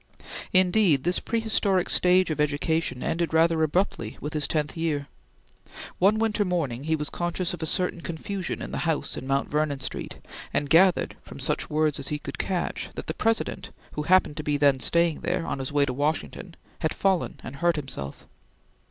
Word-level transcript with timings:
Indeed 0.51 1.03
this 1.03 1.19
prehistoric 1.19 1.87
stage 1.87 2.31
of 2.31 2.41
education 2.41 3.03
ended 3.03 3.35
rather 3.35 3.61
abruptly 3.61 4.17
with 4.19 4.33
his 4.33 4.47
tenth 4.47 4.75
year. 4.75 5.05
One 5.99 6.17
winter 6.17 6.43
morning 6.43 6.85
he 6.85 6.95
was 6.95 7.11
conscious 7.11 7.53
of 7.53 7.61
a 7.61 7.67
certain 7.67 8.01
confusion 8.01 8.63
in 8.63 8.71
the 8.71 8.79
house 8.89 9.15
in 9.15 9.27
Mount 9.27 9.49
Vernon 9.51 9.79
Street, 9.79 10.17
and 10.53 10.71
gathered, 10.71 11.17
from 11.21 11.37
such 11.37 11.69
words 11.69 11.99
as 11.99 12.07
he 12.07 12.17
could 12.17 12.39
catch, 12.39 12.89
that 12.95 13.05
the 13.05 13.13
President, 13.13 13.69
who 13.91 14.01
happened 14.01 14.37
to 14.37 14.43
be 14.43 14.57
then 14.57 14.79
staying 14.79 15.19
there, 15.19 15.45
on 15.45 15.59
his 15.59 15.71
way 15.71 15.85
to 15.85 15.93
Washington, 15.93 16.55
had 16.79 16.95
fallen 16.95 17.39
and 17.43 17.57
hurt 17.57 17.75
himself. 17.75 18.25